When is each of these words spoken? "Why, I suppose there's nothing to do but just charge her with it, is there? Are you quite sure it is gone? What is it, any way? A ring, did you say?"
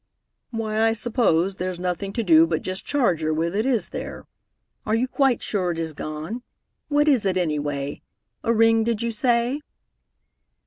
"Why, 0.49 0.81
I 0.81 0.93
suppose 0.93 1.57
there's 1.57 1.77
nothing 1.77 2.11
to 2.13 2.23
do 2.23 2.47
but 2.47 2.63
just 2.63 2.83
charge 2.87 3.21
her 3.21 3.31
with 3.31 3.55
it, 3.55 3.67
is 3.67 3.89
there? 3.89 4.25
Are 4.83 4.95
you 4.95 5.07
quite 5.07 5.43
sure 5.43 5.69
it 5.69 5.77
is 5.77 5.93
gone? 5.93 6.41
What 6.87 7.07
is 7.07 7.23
it, 7.23 7.37
any 7.37 7.59
way? 7.59 8.01
A 8.43 8.51
ring, 8.51 8.83
did 8.83 9.03
you 9.03 9.11
say?" 9.11 9.59